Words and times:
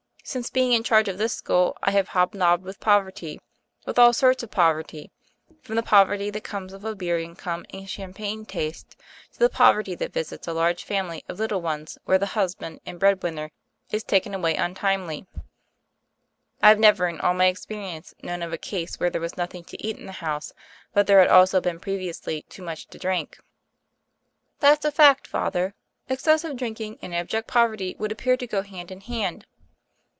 Since 0.23 0.51
being 0.51 0.71
in 0.71 0.83
charge 0.83 1.07
of 1.09 1.17
this 1.17 1.33
school 1.33 1.75
I 1.81 1.91
have 1.91 2.09
hob 2.09 2.33
nobbed 2.35 2.63
with 2.63 2.79
poverty— 2.79 3.41
with 3.87 3.97
all 3.99 4.13
sorts 4.13 4.43
of 4.43 4.51
poverty; 4.51 5.11
from 5.61 5.75
the 5.75 5.83
poverty 5.83 6.29
that 6.29 6.43
comes 6.43 6.71
of 6.73 6.85
a 6.85 6.95
beer 6.95 7.17
income 7.19 7.65
and 7.73 7.89
champagne 7.89 8.45
taste 8.45 8.95
to 9.33 9.39
the 9.39 9.49
poverty 9.49 9.93
that 9.95 10.13
visits 10.13 10.47
a 10.47 10.53
large 10.53 10.83
family 10.85 11.25
of 11.27 11.39
little 11.39 11.61
ones 11.61 11.97
where 12.05 12.19
the 12.19 12.27
husband 12.27 12.79
and 12.85 12.99
bread 12.99 13.23
winner 13.23 13.51
is 13.89 14.03
taken 14.03 14.33
away 14.35 14.55
untimely; 14.55 15.25
but 15.33 15.41
I've 16.61 16.79
never 16.79 17.07
in 17.07 17.19
all 17.19 17.33
my 17.33 17.45
experience 17.47 18.13
known 18.21 18.41
of 18.43 18.53
a 18.53 18.57
case 18.59 18.99
where 18.99 19.09
there 19.09 19.19
was 19.19 19.35
nothing 19.37 19.63
to 19.65 19.85
eat 19.85 19.97
in 19.97 20.05
the 20.05 20.11
house 20.13 20.53
but 20.93 21.07
THE 21.07 21.13
FAIRY 21.13 21.23
OF 21.23 21.27
THE 21.27 21.31
SNOWS 21.47 21.51
21 21.63 21.63
there 21.63 21.67
had 21.67 21.67
also 21.67 21.73
been 21.73 21.79
previously 21.81 22.41
too 22.43 22.61
much 22.61 22.85
to 22.87 22.99
drink." 22.99 23.39
* 24.01 24.59
'That's 24.61 24.85
a 24.85 24.91
fact, 24.91 25.25
Father; 25.27 25.73
excessive 26.07 26.55
drink 26.55 26.77
and 26.79 27.13
abject 27.13 27.47
poverty 27.47 27.95
would 27.99 28.11
appear 28.13 28.37
to 28.37 28.47
go 28.47 28.61
hand 28.61 28.91
in« 28.91 29.01
hand 29.01 29.47